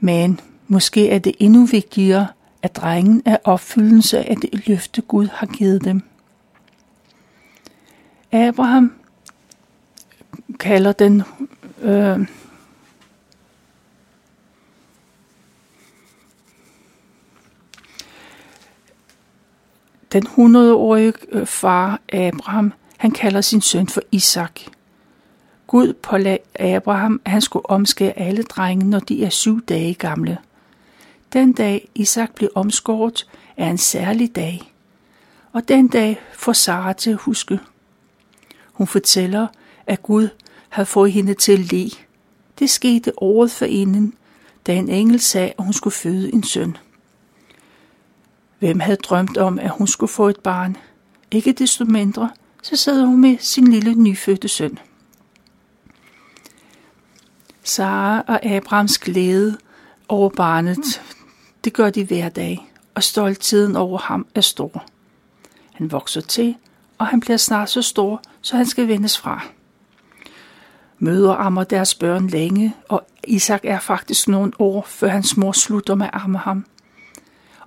Men 0.01 0.41
måske 0.69 1.11
er 1.11 1.19
det 1.19 1.35
endnu 1.39 1.65
vigtigere, 1.65 2.29
at 2.63 2.77
drengen 2.77 3.23
er 3.25 3.37
opfyldelse 3.45 4.19
af 4.29 4.37
det 4.37 4.69
løfte 4.69 5.03
Gud 5.03 5.29
har 5.33 5.47
givet 5.47 5.85
dem. 5.85 6.03
Abraham 8.33 8.93
kalder 10.61 10.93
den 10.93 11.23
øh, 11.81 12.27
den 20.13 20.27
100-årige 20.27 21.13
øh, 21.29 21.47
far 21.47 22.01
Abraham, 22.13 22.73
han 22.97 23.11
kalder 23.11 23.41
sin 23.41 23.61
søn 23.61 23.89
for 23.89 24.03
Isak. 24.13 24.61
Gud 25.67 25.93
pålagde 25.93 26.39
Abraham, 26.59 27.21
at 27.25 27.31
han 27.31 27.41
skulle 27.41 27.71
omskære 27.71 28.19
alle 28.19 28.43
drenge, 28.43 28.91
når 28.91 28.99
de 29.01 29.25
er 29.25 29.31
syv 29.31 29.65
dage 29.65 29.95
gamle. 29.95 30.39
Den 31.33 31.53
dag 31.53 31.89
Isak 31.95 32.35
blev 32.35 32.51
omskåret, 32.55 33.27
er 33.57 33.71
en 33.71 33.79
særlig 33.79 34.37
dag. 34.37 34.73
Og 35.53 35.69
den 35.69 35.89
dag 35.89 36.21
får 36.33 36.53
Sara 36.53 36.93
til 36.93 37.11
at 37.11 37.17
huske. 37.17 37.59
Hun 38.73 38.87
fortæller, 38.87 39.47
at 39.87 40.03
Gud 40.03 40.29
havde 40.71 40.87
fået 40.87 41.13
hende 41.13 41.35
til 41.35 41.53
at 41.53 41.73
le. 41.73 41.91
Det 42.59 42.71
skete 42.71 43.23
året 43.23 43.51
forinden, 43.51 44.15
da 44.67 44.75
en 44.75 44.89
engel 44.89 45.21
sagde, 45.21 45.53
at 45.59 45.65
hun 45.65 45.73
skulle 45.73 45.95
føde 45.95 46.35
en 46.35 46.43
søn. 46.43 46.77
Hvem 48.59 48.81
havde 48.81 48.97
drømt 48.97 49.37
om, 49.37 49.59
at 49.59 49.71
hun 49.71 49.87
skulle 49.87 50.11
få 50.11 50.29
et 50.29 50.41
barn? 50.41 50.77
Ikke 51.31 51.53
desto 51.53 51.85
mindre, 51.85 52.31
så 52.63 52.77
sad 52.77 53.05
hun 53.05 53.21
med 53.21 53.39
sin 53.39 53.69
lille 53.69 53.95
nyfødte 53.95 54.49
søn. 54.49 54.79
Sara 57.63 58.25
og 58.29 58.47
Abrahams 58.47 58.99
glæde 58.99 59.59
over 60.09 60.29
barnet, 60.29 61.03
det 61.65 61.73
gør 61.73 61.91
de 61.91 62.05
hver 62.05 62.29
dag, 62.29 62.73
og 62.95 63.03
stoltheden 63.03 63.77
over 63.77 63.99
ham 63.99 64.27
er 64.35 64.41
stor. 64.41 64.85
Han 65.73 65.93
vokser 65.93 66.21
til, 66.21 66.57
og 66.99 67.07
han 67.07 67.21
bliver 67.21 67.37
snart 67.37 67.71
så 67.71 67.83
stor, 67.83 68.23
så 68.41 68.57
han 68.57 68.67
skal 68.67 68.89
vendes 68.89 69.19
fra. 69.19 69.43
Møder 71.03 71.33
ammer 71.33 71.65
deres 71.65 71.95
børn 71.95 72.27
længe, 72.27 72.75
og 72.89 73.07
Isak 73.27 73.61
er 73.65 73.79
faktisk 73.79 74.29
nogle 74.29 74.53
år, 74.59 74.85
før 74.89 75.09
hans 75.09 75.37
mor 75.37 75.53
slutter 75.53 75.95
med 75.95 76.07
at 76.07 76.11
amme 76.13 76.39
ham. 76.39 76.67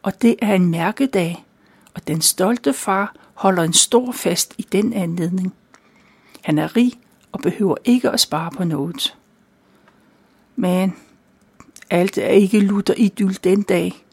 Og 0.02 0.22
det 0.22 0.36
er 0.42 0.54
en 0.54 0.72
mærkedag, 0.72 1.46
og 1.94 2.08
den 2.08 2.22
stolte 2.22 2.74
far 2.74 3.16
holder 3.34 3.64
en 3.64 3.74
stor 3.74 4.12
fest 4.12 4.54
i 4.58 4.68
den 4.72 4.94
anledning. 4.94 5.54
Han 6.42 6.58
er 6.58 6.76
rig 6.76 6.94
og 7.32 7.40
behøver 7.40 7.76
ikke 7.86 8.10
at 8.10 8.20
spare 8.20 8.52
på 8.52 8.64
noget. 8.64 9.18
Men 10.56 10.96
alt 11.90 12.18
er 12.18 12.28
ikke 12.28 12.60
lutter 12.60 12.94
idyll 12.98 13.40
den 13.44 13.62
dag, 13.62 14.06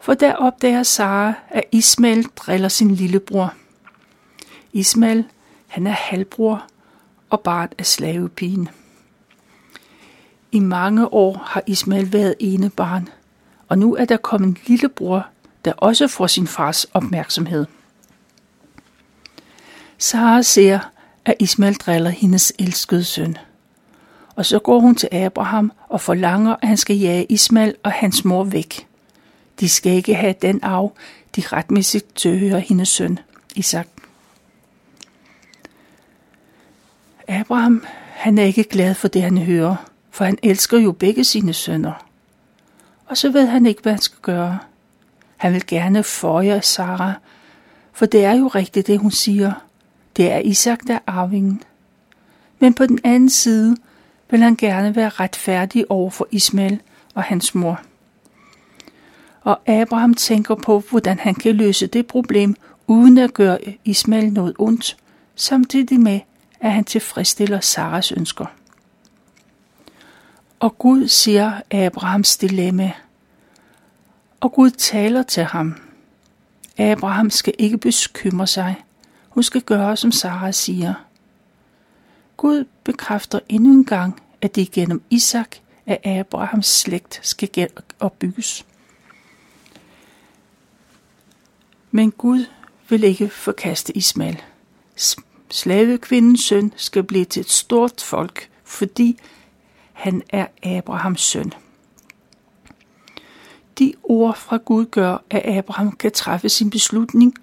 for 0.00 0.14
der 0.14 0.34
opdager 0.34 0.82
Sara, 0.82 1.32
at 1.48 1.64
Ismail 1.72 2.22
driller 2.36 2.68
sin 2.68 2.90
lillebror. 2.90 3.54
Ismail, 4.72 5.24
han 5.66 5.86
er 5.86 5.90
halvbror 5.90 6.66
og 7.30 7.40
barn 7.40 7.68
af 7.78 7.86
slavepigen. 7.86 8.68
I 10.52 10.60
mange 10.60 11.12
år 11.12 11.42
har 11.46 11.62
Ismail 11.66 12.12
været 12.12 12.34
ene 12.40 12.70
barn, 12.70 13.08
og 13.68 13.78
nu 13.78 13.94
er 13.96 14.04
der 14.04 14.16
kommet 14.16 14.48
en 14.48 14.58
lillebror, 14.66 15.26
der 15.64 15.72
også 15.72 16.08
får 16.08 16.26
sin 16.26 16.46
fars 16.46 16.84
opmærksomhed. 16.84 17.66
Sara 19.98 20.42
ser, 20.42 20.78
at 21.24 21.34
Ismail 21.38 21.74
driller 21.74 22.10
hendes 22.10 22.52
elskede 22.58 23.04
søn. 23.04 23.36
Og 24.36 24.46
så 24.46 24.58
går 24.58 24.80
hun 24.80 24.94
til 24.94 25.08
Abraham 25.12 25.72
og 25.88 26.00
forlanger, 26.00 26.56
at 26.62 26.68
han 26.68 26.76
skal 26.76 26.96
jage 26.96 27.26
Ismail 27.28 27.74
og 27.82 27.92
hans 27.92 28.24
mor 28.24 28.44
væk. 28.44 28.86
De 29.60 29.68
skal 29.68 29.92
ikke 29.92 30.14
have 30.14 30.34
den 30.42 30.62
af, 30.62 30.88
de 31.36 31.42
retmæssigt 31.52 32.16
tilhører 32.16 32.58
hendes 32.58 32.88
søn, 32.88 33.18
Isak. 33.56 33.88
Abraham, 37.28 37.84
han 38.12 38.38
er 38.38 38.42
ikke 38.42 38.64
glad 38.64 38.94
for 38.94 39.08
det, 39.08 39.22
han 39.22 39.38
hører, 39.38 39.76
for 40.10 40.24
han 40.24 40.38
elsker 40.42 40.78
jo 40.78 40.92
begge 40.92 41.24
sine 41.24 41.52
sønner. 41.52 42.04
Og 43.06 43.16
så 43.16 43.30
ved 43.30 43.46
han 43.46 43.66
ikke, 43.66 43.82
hvad 43.82 43.92
han 43.92 44.00
skal 44.00 44.18
gøre. 44.22 44.58
Han 45.36 45.52
vil 45.52 45.66
gerne 45.66 46.02
føje 46.02 46.62
Sara, 46.62 47.12
for 47.92 48.06
det 48.06 48.24
er 48.24 48.32
jo 48.32 48.48
rigtigt, 48.48 48.86
det 48.86 48.98
hun 48.98 49.10
siger. 49.10 49.52
Det 50.16 50.32
er 50.32 50.38
Isak, 50.38 50.78
der 50.86 50.94
er 50.94 50.98
arvingen. 51.06 51.62
Men 52.58 52.74
på 52.74 52.86
den 52.86 52.98
anden 53.04 53.30
side 53.30 53.76
vil 54.30 54.40
han 54.40 54.56
gerne 54.56 54.96
være 54.96 55.08
retfærdig 55.08 55.90
over 55.90 56.10
for 56.10 56.28
Ismail 56.30 56.80
og 57.14 57.22
hans 57.22 57.54
mor. 57.54 57.80
og 59.40 59.68
Abraham 59.68 60.14
tænker 60.14 60.54
på, 60.54 60.82
hvordan 60.90 61.18
han 61.18 61.34
kan 61.34 61.54
løse 61.54 61.86
det 61.86 62.06
problem, 62.06 62.56
uden 62.86 63.18
at 63.18 63.34
gøre 63.34 63.58
Ismail 63.84 64.32
noget 64.32 64.54
ondt, 64.58 64.96
samtidig 65.34 66.00
med, 66.00 66.20
at 66.60 66.72
han 66.72 66.84
tilfredsstiller 66.84 67.60
Saras 67.60 68.12
ønsker. 68.12 68.46
Og 70.60 70.78
Gud 70.78 71.08
siger 71.08 71.60
Abrahams 71.70 72.36
dilemma, 72.36 72.92
og 74.40 74.52
Gud 74.52 74.70
taler 74.70 75.22
til 75.22 75.44
ham. 75.44 75.80
Abraham 76.78 77.30
skal 77.30 77.54
ikke 77.58 77.78
bekymre 77.78 78.46
sig. 78.46 78.84
Hun 79.28 79.42
skal 79.42 79.62
gøre, 79.62 79.96
som 79.96 80.12
Sara 80.12 80.52
siger. 80.52 80.94
Gud 82.36 82.64
bekræfter 82.84 83.40
endnu 83.48 83.72
en 83.72 83.84
gang, 83.84 84.22
at 84.40 84.54
det 84.54 84.70
gennem 84.70 85.02
Isak, 85.10 85.56
at 85.86 86.06
Abrahams 86.06 86.66
slægt 86.66 87.20
skal 87.22 87.68
opbygges. 88.00 88.66
Men 91.90 92.10
Gud 92.10 92.46
vil 92.88 93.04
ikke 93.04 93.28
forkaste 93.28 93.96
Ismael. 93.96 94.42
Slavekvindens 95.50 96.40
søn 96.40 96.72
skal 96.76 97.02
blive 97.02 97.24
til 97.24 97.40
et 97.40 97.50
stort 97.50 98.00
folk, 98.00 98.50
fordi 98.64 99.18
han 99.92 100.22
er 100.30 100.46
Abrahams 100.62 101.20
søn. 101.20 101.52
De 103.78 103.94
ord 104.02 104.36
fra 104.36 104.56
Gud 104.56 104.86
gør, 104.86 105.22
at 105.30 105.56
Abraham 105.56 105.92
kan 105.92 106.12
træffe 106.12 106.48
sin 106.48 106.70
beslutning, 106.70 107.34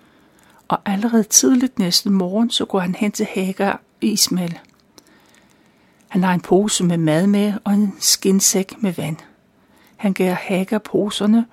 og 0.68 0.80
allerede 0.86 1.24
tidligt 1.24 1.80
næste 1.80 2.10
morgen, 2.10 2.50
så 2.50 2.66
går 2.66 2.80
han 2.80 2.96
hen 2.96 3.12
til 3.12 3.26
Hagar 3.26 3.82
i 4.02 4.12
Ismail. 4.12 4.60
Han 6.08 6.24
har 6.24 6.34
en 6.34 6.42
pose 6.42 6.84
med 6.84 6.98
mad 6.98 7.28
med 7.28 7.54
og 7.64 7.74
en 7.74 7.94
skinsæk 8.00 8.82
med 8.82 8.94
vand. 8.94 9.18
Han 9.96 10.14
giver 10.14 10.34
Hagar 10.34 10.78
poserne, 10.78 11.46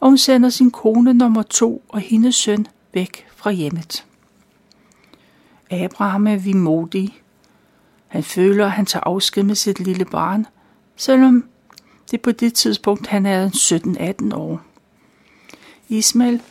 og 0.00 0.08
hun 0.08 0.18
sender 0.18 0.48
sin 0.48 0.70
kone 0.70 1.14
nummer 1.14 1.42
to 1.42 1.82
og 1.88 2.00
hendes 2.00 2.34
søn 2.34 2.66
væk 2.92 3.26
fra 3.36 3.50
hjemmet. 3.50 4.04
Abraham 5.70 6.26
er 6.26 6.36
vimodig. 6.36 7.22
Han 8.06 8.22
føler, 8.22 8.66
at 8.66 8.72
han 8.72 8.86
tager 8.86 9.02
afsked 9.02 9.42
med 9.42 9.54
sit 9.54 9.80
lille 9.80 10.04
barn, 10.04 10.46
selvom 10.96 11.44
det 12.10 12.20
på 12.20 12.32
det 12.32 12.54
tidspunkt, 12.54 13.06
han 13.06 13.26
er 13.26 13.48
17-18 14.30 14.36
år. 14.36 14.62
Ismail 15.88 16.42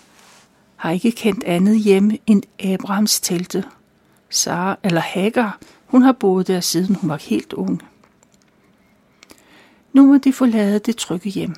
har 0.76 0.92
ikke 0.92 1.12
kendt 1.12 1.44
andet 1.44 1.80
hjemme 1.80 2.18
end 2.28 2.44
Abrahams 2.64 3.20
telte. 3.20 3.64
Sara 4.30 4.78
eller 4.84 5.02
Hagar, 5.02 5.60
hun 5.86 6.02
har 6.02 6.12
boet 6.12 6.48
der 6.48 6.60
siden 6.60 6.96
hun 6.96 7.10
var 7.10 7.18
helt 7.18 7.54
ung. 7.54 7.82
Nu 9.94 10.06
må 10.06 10.18
de 10.18 10.34
forlade 10.34 10.80
det 10.80 10.98
trygge 10.98 11.30
hjem. 11.30 11.56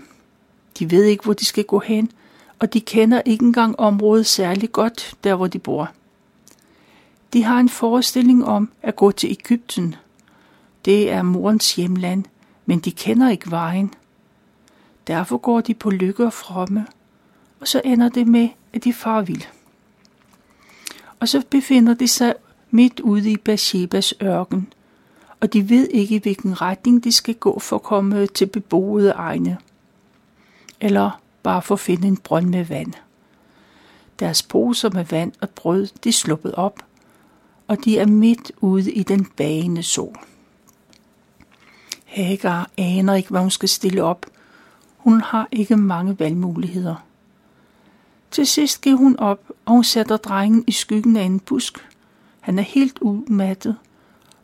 De 0.79 0.91
ved 0.91 1.03
ikke, 1.03 1.23
hvor 1.23 1.33
de 1.33 1.45
skal 1.45 1.63
gå 1.63 1.79
hen, 1.79 2.11
og 2.59 2.73
de 2.73 2.81
kender 2.81 3.21
ikke 3.25 3.45
engang 3.45 3.79
området 3.79 4.25
særlig 4.25 4.71
godt, 4.71 5.15
der 5.23 5.35
hvor 5.35 5.47
de 5.47 5.59
bor. 5.59 5.91
De 7.33 7.43
har 7.43 7.59
en 7.59 7.69
forestilling 7.69 8.45
om 8.45 8.69
at 8.81 8.95
gå 8.95 9.11
til 9.11 9.31
Ægypten. 9.31 9.95
Det 10.85 11.11
er 11.11 11.21
morens 11.21 11.75
hjemland, 11.75 12.23
men 12.65 12.79
de 12.79 12.91
kender 12.91 13.29
ikke 13.29 13.51
vejen. 13.51 13.93
Derfor 15.07 15.37
går 15.37 15.61
de 15.61 15.73
på 15.73 15.89
lykke 15.89 16.25
og 16.25 16.33
fromme, 16.33 16.87
og 17.59 17.67
så 17.67 17.81
ender 17.85 18.09
det 18.09 18.27
med, 18.27 18.49
at 18.73 18.83
de 18.83 18.93
far 18.93 19.21
vil. 19.21 19.47
Og 21.19 21.27
så 21.27 21.43
befinder 21.49 21.93
de 21.93 22.07
sig 22.07 22.33
midt 22.71 22.99
ude 22.99 23.31
i 23.31 23.37
Bathshebas 23.37 24.13
ørken, 24.21 24.73
og 25.39 25.53
de 25.53 25.69
ved 25.69 25.87
ikke, 25.87 26.15
i 26.15 26.19
hvilken 26.19 26.61
retning 26.61 27.03
de 27.03 27.11
skal 27.11 27.35
gå 27.35 27.59
for 27.59 27.75
at 27.75 27.83
komme 27.83 28.27
til 28.27 28.45
beboede 28.45 29.11
egne. 29.11 29.57
Eller 30.81 31.21
bare 31.43 31.61
for 31.61 31.75
at 31.75 31.79
finde 31.79 32.07
en 32.07 32.17
brønd 32.17 32.49
med 32.49 32.65
vand. 32.65 32.93
Deres 34.19 34.43
poser 34.43 34.89
med 34.89 35.05
vand 35.05 35.31
og 35.41 35.49
brød, 35.49 35.87
de 36.03 36.11
sluppet 36.11 36.55
op, 36.55 36.86
og 37.67 37.85
de 37.85 37.99
er 37.99 38.05
midt 38.05 38.51
ude 38.61 38.91
i 38.91 39.03
den 39.03 39.25
bagende 39.25 39.83
sol. 39.83 40.15
Hagar 42.05 42.69
aner 42.77 43.13
ikke, 43.13 43.29
hvad 43.29 43.41
hun 43.41 43.51
skal 43.51 43.69
stille 43.69 44.03
op. 44.03 44.25
Hun 44.97 45.21
har 45.21 45.47
ikke 45.51 45.77
mange 45.77 46.19
valgmuligheder. 46.19 46.95
Til 48.31 48.47
sidst 48.47 48.81
giver 48.81 48.95
hun 48.95 49.19
op, 49.19 49.51
og 49.65 49.73
hun 49.73 49.83
sætter 49.83 50.17
drengen 50.17 50.63
i 50.67 50.71
skyggen 50.71 51.17
af 51.17 51.23
en 51.23 51.39
busk. 51.39 51.87
Han 52.39 52.59
er 52.59 52.63
helt 52.63 52.99
umattet 53.01 53.77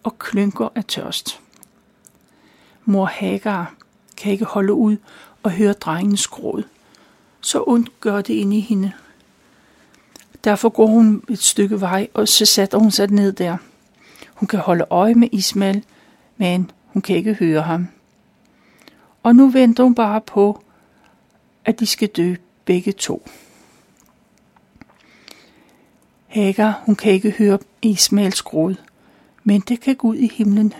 og 0.03 0.19
klynker 0.19 0.69
af 0.75 0.85
tørst. 0.85 1.39
Mor 2.85 3.05
Hagar 3.05 3.73
kan 4.17 4.31
ikke 4.31 4.45
holde 4.45 4.73
ud 4.73 4.97
og 5.43 5.51
høre 5.51 5.73
drengens 5.73 6.27
gråd. 6.27 6.63
Så 7.41 7.63
ondt 7.67 7.99
gør 7.99 8.21
det 8.21 8.33
inde 8.33 8.57
i 8.57 8.59
hende. 8.59 8.91
Derfor 10.43 10.69
går 10.69 10.87
hun 10.87 11.23
et 11.29 11.39
stykke 11.39 11.81
vej, 11.81 12.07
og 12.13 12.27
så 12.27 12.45
sætter 12.45 12.77
hun 12.77 12.91
sig 12.91 13.11
ned 13.11 13.33
der. 13.33 13.57
Hun 14.33 14.47
kan 14.47 14.59
holde 14.59 14.85
øje 14.89 15.15
med 15.15 15.29
Ismail, 15.31 15.83
men 16.37 16.71
hun 16.85 17.01
kan 17.01 17.15
ikke 17.15 17.33
høre 17.33 17.61
ham. 17.61 17.87
Og 19.23 19.35
nu 19.35 19.49
venter 19.49 19.83
hun 19.83 19.95
bare 19.95 20.21
på, 20.21 20.63
at 21.65 21.79
de 21.79 21.85
skal 21.85 22.07
dø 22.07 22.35
begge 22.65 22.91
to. 22.91 23.27
Hagar, 26.27 26.81
hun 26.85 26.95
kan 26.95 27.11
ikke 27.11 27.31
høre 27.31 27.59
Ismails 27.81 28.41
gråd, 28.41 28.75
men 29.43 29.61
det 29.61 29.81
kan 29.81 29.95
Gud 29.95 30.15
i 30.15 30.27
himlen. 30.33 30.73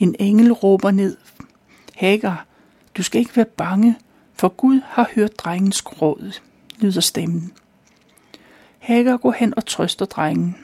En 0.00 0.16
engel 0.18 0.52
råber 0.52 0.90
ned. 0.90 1.16
Hagar, 1.96 2.46
du 2.96 3.02
skal 3.02 3.18
ikke 3.18 3.36
være 3.36 3.44
bange, 3.44 3.96
for 4.34 4.48
Gud 4.48 4.80
har 4.84 5.10
hørt 5.14 5.38
drengens 5.38 5.82
gråd, 5.82 6.40
lyder 6.78 7.00
stemmen. 7.00 7.52
Hagar 8.80 9.16
går 9.16 9.32
hen 9.32 9.54
og 9.56 9.66
trøster 9.66 10.04
drengen. 10.04 10.56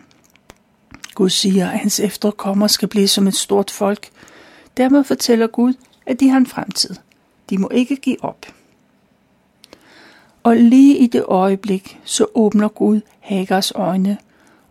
Gud 1.14 1.30
siger, 1.30 1.70
at 1.70 1.78
hans 1.78 2.00
efterkommer 2.00 2.66
skal 2.66 2.88
blive 2.88 3.08
som 3.08 3.26
et 3.26 3.34
stort 3.34 3.70
folk. 3.70 4.08
Dermed 4.76 5.04
fortæller 5.04 5.46
Gud, 5.46 5.74
at 6.06 6.20
de 6.20 6.28
har 6.28 6.36
en 6.36 6.46
fremtid. 6.46 6.94
De 7.50 7.58
må 7.58 7.68
ikke 7.68 7.96
give 7.96 8.24
op. 8.24 8.46
Og 10.42 10.56
lige 10.56 10.98
i 10.98 11.06
det 11.06 11.24
øjeblik, 11.28 12.00
så 12.04 12.26
åbner 12.34 12.68
Gud 12.68 13.00
Hagars 13.20 13.72
øjne, 13.74 14.18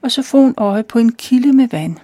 og 0.01 0.11
så 0.11 0.21
får 0.21 0.41
hun 0.41 0.53
øje 0.57 0.83
på 0.83 0.99
en 0.99 1.11
kilde 1.11 1.53
med 1.53 1.67
vand. 1.67 1.95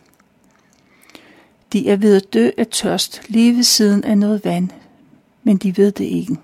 De 1.73 1.89
er 1.89 1.95
ved 1.95 2.15
at 2.15 2.33
dø 2.33 2.49
af 2.57 2.67
tørst 2.67 3.21
lige 3.27 3.55
ved 3.55 3.63
siden 3.63 4.03
af 4.03 4.17
noget 4.17 4.45
vand, 4.45 4.69
men 5.43 5.57
de 5.57 5.77
ved 5.77 5.91
det 5.91 6.05
ikke. 6.05 6.37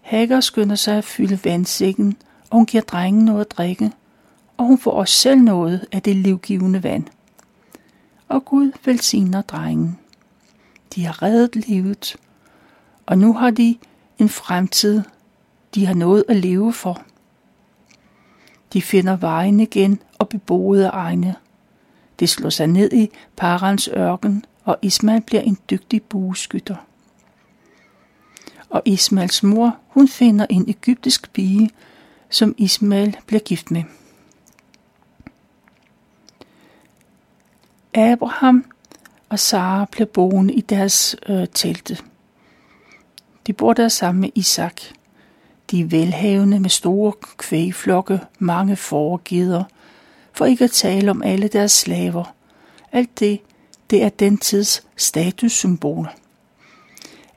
Hagar 0.00 0.40
skynder 0.40 0.76
sig 0.76 0.98
at 0.98 1.04
fylde 1.04 1.40
vandsækken, 1.44 2.16
og 2.52 2.58
hun 2.58 2.66
giver 2.66 2.82
drengen 2.82 3.24
noget 3.24 3.40
at 3.40 3.50
drikke, 3.50 3.92
og 4.56 4.66
hun 4.66 4.78
får 4.78 4.90
også 4.90 5.14
selv 5.14 5.40
noget 5.40 5.86
af 5.92 6.02
det 6.02 6.16
livgivende 6.16 6.82
vand. 6.82 7.04
Og 8.28 8.44
Gud 8.44 8.72
velsigner 8.84 9.42
drengen. 9.42 9.98
De 10.94 11.04
har 11.04 11.22
reddet 11.22 11.56
livet, 11.68 12.16
og 13.06 13.18
nu 13.18 13.32
har 13.32 13.50
de 13.50 13.78
en 14.18 14.28
fremtid, 14.28 15.02
de 15.74 15.86
har 15.86 15.94
noget 15.94 16.24
at 16.28 16.36
leve 16.36 16.72
for. 16.72 17.02
De 18.72 18.82
finder 18.82 19.16
vejen 19.16 19.60
igen 19.60 20.00
og 20.18 20.28
beboede 20.28 20.86
egne. 20.86 21.34
De 22.20 22.26
slår 22.26 22.50
sig 22.50 22.66
ned 22.66 22.92
i 22.92 23.10
Parans 23.36 23.88
ørken, 23.88 24.44
og 24.64 24.78
Ismail 24.82 25.20
bliver 25.20 25.42
en 25.42 25.58
dygtig 25.70 26.02
bueskytter. 26.02 26.76
Og 28.70 28.82
Ismails 28.84 29.42
mor, 29.42 29.76
hun 29.88 30.08
finder 30.08 30.46
en 30.50 30.70
egyptisk 30.70 31.32
pige, 31.32 31.70
som 32.32 32.54
Ismail 32.58 33.16
bliver 33.26 33.40
gift 33.40 33.70
med. 33.70 33.82
Abraham 37.94 38.64
og 39.28 39.38
Sara 39.38 39.84
bliver 39.92 40.06
boende 40.06 40.54
i 40.54 40.60
deres 40.60 41.16
øh, 41.28 41.46
telte. 41.54 41.98
De 43.46 43.52
bor 43.52 43.72
der 43.72 43.88
sammen 43.88 44.20
med 44.20 44.30
Isak. 44.34 44.80
De 45.70 45.80
er 45.80 45.84
velhavende 45.84 46.60
med 46.60 46.70
store 46.70 47.12
kvægflokke, 47.36 48.20
mange 48.38 48.76
forgider, 48.76 49.64
for 50.32 50.44
ikke 50.44 50.64
at 50.64 50.70
tale 50.70 51.10
om 51.10 51.22
alle 51.22 51.48
deres 51.48 51.72
slaver. 51.72 52.34
Alt 52.92 53.20
det, 53.20 53.40
det 53.90 54.02
er 54.02 54.08
den 54.08 54.38
tids 54.38 54.82
statussymbol. 54.96 56.08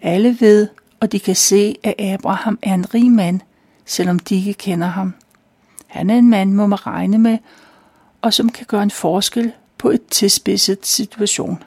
Alle 0.02 0.38
ved, 0.40 0.68
og 1.00 1.12
de 1.12 1.20
kan 1.20 1.36
se, 1.36 1.76
at 1.84 1.96
Abraham 2.00 2.60
er 2.62 2.74
en 2.74 2.94
rig 2.94 3.12
mand, 3.12 3.40
selvom 3.86 4.20
de 4.20 4.36
ikke 4.36 4.54
kender 4.54 4.88
ham. 4.88 5.14
Han 5.88 6.10
er 6.10 6.16
en 6.16 6.30
mand, 6.30 6.54
må 6.54 6.68
man 6.68 6.88
regne 6.88 7.18
med, 7.18 7.38
og 8.22 8.34
som 8.34 8.50
kan 8.50 8.66
gøre 8.66 8.84
en 8.84 8.92
forskel 8.92 9.52
på 9.78 9.90
et 9.90 10.06
tilspidset 10.08 10.86
situation. 10.86 11.64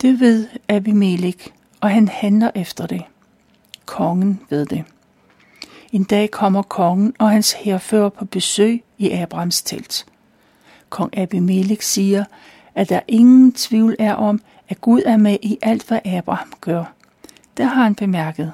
Det 0.00 0.20
ved 0.20 0.48
Abimelech, 0.68 1.48
og 1.80 1.90
han 1.90 2.08
handler 2.08 2.50
efter 2.54 2.86
det. 2.86 3.02
Kongen 3.86 4.40
ved 4.50 4.66
det. 4.66 4.84
En 5.92 6.04
dag 6.04 6.30
kommer 6.30 6.62
kongen 6.62 7.14
og 7.18 7.30
hans 7.30 7.52
herfører 7.52 8.08
på 8.08 8.24
besøg 8.24 8.84
i 8.98 9.10
Abrahams 9.10 9.62
telt. 9.62 10.06
Kong 10.88 11.18
Abimelech 11.18 11.82
siger, 11.82 12.24
at 12.74 12.88
der 12.88 13.00
ingen 13.08 13.52
tvivl 13.52 13.96
er 13.98 14.14
om, 14.14 14.40
at 14.68 14.80
Gud 14.80 15.02
er 15.06 15.16
med 15.16 15.36
i 15.42 15.58
alt, 15.62 15.88
hvad 15.88 15.98
Abraham 16.04 16.52
gør. 16.60 16.84
Det 17.56 17.64
har 17.64 17.82
han 17.82 17.94
bemærket. 17.94 18.52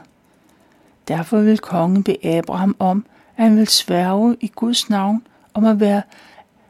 Derfor 1.09 1.41
vil 1.41 1.59
kongen 1.59 2.03
bede 2.03 2.39
Abraham 2.39 2.77
om, 2.79 3.05
at 3.37 3.45
han 3.45 3.57
vil 3.57 3.69
sværge 3.69 4.37
i 4.41 4.53
Guds 4.55 4.91
navn 4.91 5.23
om 5.55 5.65
at 5.65 5.81
være 5.81 6.03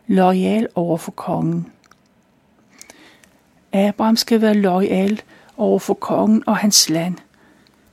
lojal 0.07 0.69
over 0.75 0.97
for 0.97 1.11
kongen. 1.11 1.67
Abraham 3.73 4.17
skal 4.17 4.41
være 4.41 4.55
lojal 4.55 5.21
over 5.57 5.79
for 5.79 5.95
kongen 5.95 6.43
og 6.47 6.57
hans 6.57 6.89
land. 6.89 7.15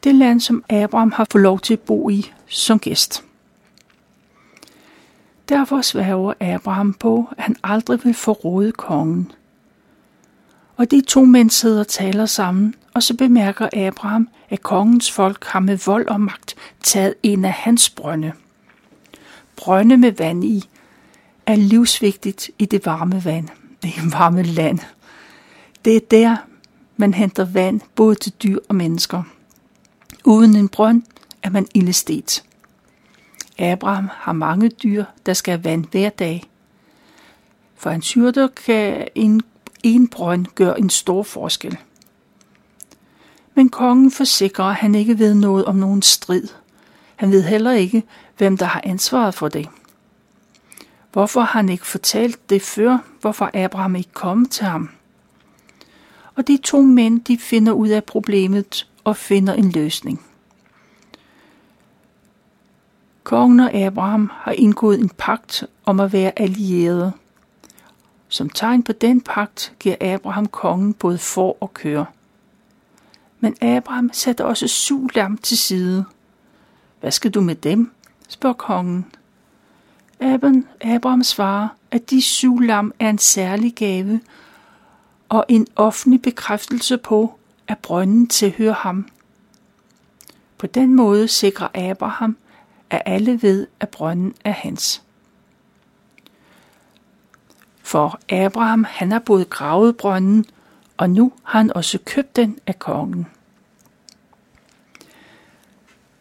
Det 0.03 0.15
land, 0.15 0.39
som 0.39 0.63
Abraham 0.69 1.11
har 1.11 1.27
fået 1.31 1.41
lov 1.41 1.59
til 1.59 1.73
at 1.73 1.79
bo 1.79 2.09
i 2.09 2.31
som 2.47 2.79
gæst. 2.79 3.23
Derfor 5.49 5.81
sværger 5.81 6.33
Abraham 6.39 6.93
på, 6.93 7.29
at 7.37 7.43
han 7.43 7.55
aldrig 7.63 7.99
vil 8.03 8.13
forråde 8.13 8.71
kongen. 8.71 9.31
Og 10.77 10.91
de 10.91 11.01
to 11.01 11.25
mænd 11.25 11.49
sidder 11.49 11.79
og 11.79 11.87
taler 11.87 12.25
sammen, 12.25 12.75
og 12.93 13.03
så 13.03 13.17
bemærker 13.17 13.69
Abraham, 13.73 14.29
at 14.49 14.63
kongens 14.63 15.11
folk 15.11 15.45
har 15.45 15.59
med 15.59 15.77
vold 15.85 16.07
og 16.07 16.21
magt 16.21 16.55
taget 16.83 17.13
en 17.23 17.45
af 17.45 17.51
hans 17.51 17.89
brønde. 17.89 18.31
Brønde 19.55 19.97
med 19.97 20.11
vand 20.11 20.43
i 20.43 20.69
er 21.45 21.55
livsvigtigt 21.55 22.49
i 22.59 22.65
det 22.65 22.85
varme 22.85 23.25
vand, 23.25 23.47
det 23.83 23.93
varme 24.13 24.43
land. 24.43 24.79
Det 25.85 25.95
er 25.95 25.99
der, 26.11 26.35
man 26.97 27.13
henter 27.13 27.45
vand 27.45 27.81
både 27.95 28.15
til 28.15 28.33
dyr 28.43 28.57
og 28.69 28.75
mennesker. 28.75 29.23
Uden 30.25 30.55
en 30.55 30.69
brønd 30.69 31.03
er 31.43 31.49
man 31.49 31.67
illestet. 31.73 32.43
Abraham 33.59 34.09
har 34.13 34.33
mange 34.33 34.69
dyr, 34.69 35.03
der 35.25 35.33
skal 35.33 35.51
have 35.51 35.63
vand 35.63 35.85
hver 35.91 36.09
dag. 36.09 36.43
For 37.75 37.89
en 37.89 38.01
hyrder 38.15 38.47
kan 38.47 39.07
en, 39.15 39.41
en 39.85 40.07
brønd 40.07 40.45
gør 40.55 40.73
en 40.73 40.89
stor 40.89 41.23
forskel. 41.23 41.77
Men 43.55 43.69
kongen 43.69 44.11
forsikrer, 44.11 44.65
at 44.65 44.75
han 44.75 44.95
ikke 44.95 45.19
ved 45.19 45.33
noget 45.33 45.65
om 45.65 45.75
nogen 45.75 46.01
strid. 46.01 46.47
Han 47.15 47.31
ved 47.31 47.43
heller 47.43 47.71
ikke, 47.71 48.03
hvem 48.37 48.57
der 48.57 48.65
har 48.65 48.81
ansvaret 48.83 49.33
for 49.33 49.47
det. 49.47 49.69
Hvorfor 51.11 51.41
har 51.41 51.59
han 51.59 51.69
ikke 51.69 51.87
fortalt 51.87 52.49
det 52.49 52.61
før? 52.61 52.97
Hvorfor 53.21 53.51
Abraham 53.53 53.95
ikke 53.95 54.13
kom 54.13 54.45
til 54.45 54.65
ham? 54.65 54.89
Og 56.35 56.47
de 56.47 56.57
to 56.63 56.81
mænd, 56.81 57.21
de 57.21 57.37
finder 57.37 57.73
ud 57.73 57.87
af 57.87 58.03
problemet 58.03 58.87
og 59.03 59.17
finder 59.17 59.53
en 59.53 59.71
løsning. 59.71 60.25
Kongen 63.23 63.59
og 63.59 63.73
Abraham 63.73 64.31
har 64.33 64.51
indgået 64.51 64.99
en 64.99 65.09
pagt 65.09 65.63
om 65.85 65.99
at 65.99 66.13
være 66.13 66.39
allierede. 66.39 67.11
Som 68.35 68.49
tegn 68.49 68.83
på 68.83 68.91
den 68.91 69.21
pagt 69.21 69.73
giver 69.79 69.95
Abraham 70.01 70.45
kongen 70.45 70.93
både 70.93 71.17
for 71.17 71.57
og 71.59 71.73
køre. 71.73 72.05
Men 73.39 73.55
Abraham 73.61 74.09
satte 74.13 74.45
også 74.45 74.67
syv 74.67 75.09
lam 75.15 75.37
til 75.37 75.57
side. 75.57 76.05
Hvad 76.99 77.11
skal 77.11 77.31
du 77.31 77.41
med 77.41 77.55
dem? 77.55 77.91
spørger 78.27 78.53
kongen. 78.53 79.05
Abraham 80.81 81.23
svarer, 81.23 81.67
at 81.91 82.09
de 82.09 82.21
syv 82.21 82.59
lam 82.59 82.93
er 82.99 83.09
en 83.09 83.17
særlig 83.17 83.75
gave 83.75 84.21
og 85.29 85.45
en 85.47 85.67
offentlig 85.75 86.21
bekræftelse 86.21 86.97
på, 86.97 87.39
at 87.67 87.77
brønden 87.77 88.27
tilhører 88.27 88.73
ham. 88.73 89.07
På 90.57 90.67
den 90.67 90.95
måde 90.95 91.27
sikrer 91.27 91.67
Abraham, 91.91 92.37
at 92.89 93.01
alle 93.05 93.41
ved, 93.41 93.67
at 93.79 93.89
brønden 93.89 94.33
er 94.43 94.51
hans. 94.51 95.04
For 97.95 98.19
Abraham, 98.29 98.85
han 98.89 99.11
har 99.11 99.19
både 99.19 99.45
gravet 99.45 99.97
brønden, 99.97 100.45
og 100.97 101.09
nu 101.09 101.31
har 101.43 101.59
han 101.59 101.73
også 101.73 101.99
købt 102.05 102.35
den 102.35 102.59
af 102.67 102.79
kongen. 102.79 103.27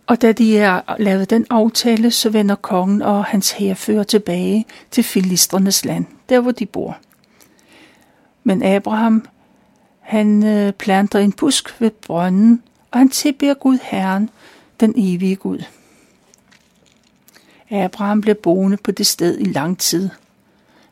Og 0.06 0.22
da 0.22 0.32
de 0.32 0.56
har 0.56 0.96
lavet 0.98 1.30
den 1.30 1.46
aftale, 1.50 2.10
så 2.10 2.30
vender 2.30 2.54
kongen 2.54 3.02
og 3.02 3.24
hans 3.24 3.50
herfører 3.50 4.02
tilbage 4.02 4.66
til 4.90 5.04
filistrenes 5.04 5.84
land, 5.84 6.06
der 6.28 6.40
hvor 6.40 6.50
de 6.50 6.66
bor. 6.66 6.96
Men 8.44 8.62
Abraham, 8.62 9.26
han 10.00 10.46
øh, 10.46 10.72
planter 10.72 11.18
en 11.18 11.32
busk 11.32 11.80
ved 11.80 11.90
brønden, 11.90 12.62
og 12.90 12.98
han 12.98 13.08
tilbeder 13.08 13.54
Gud 13.54 13.78
Herren, 13.82 14.30
den 14.80 14.94
evige 14.96 15.36
Gud. 15.36 15.64
Abraham 17.70 18.20
bliver 18.20 18.34
boende 18.42 18.76
på 18.76 18.90
det 18.90 19.06
sted 19.06 19.38
i 19.38 19.44
lang 19.44 19.78
tid. 19.78 20.10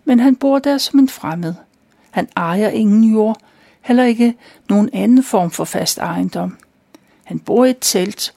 Men 0.05 0.21
han 0.21 0.37
bor 0.37 0.59
der 0.59 0.79
som 0.79 0.99
en 0.99 1.09
fremmed. 1.09 1.55
Han 2.11 2.29
ejer 2.37 2.69
ingen 2.69 3.13
jord, 3.13 3.39
heller 3.81 4.05
ikke 4.05 4.35
nogen 4.69 4.91
anden 4.93 5.23
form 5.23 5.51
for 5.51 5.65
fast 5.65 5.99
ejendom. 5.99 6.57
Han 7.25 7.39
bor 7.39 7.65
i 7.65 7.71
et 7.71 7.79
telt, 7.81 8.35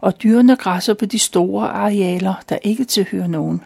og 0.00 0.22
dyrene 0.22 0.56
græsser 0.56 0.94
på 0.94 1.06
de 1.06 1.18
store 1.18 1.68
arealer, 1.68 2.34
der 2.48 2.58
ikke 2.62 2.84
tilhører 2.84 3.26
nogen. 3.26 3.62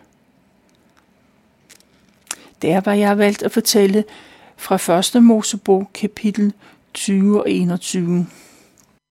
Der 2.62 2.80
var 2.80 2.92
jeg 2.92 3.18
valgt 3.18 3.42
at 3.42 3.52
fortælle 3.52 4.04
fra 4.56 5.18
1. 5.18 5.22
Mosebog 5.22 5.90
kapitel 5.94 6.52
20 6.94 7.40
og 7.40 7.50
21. 7.50 8.26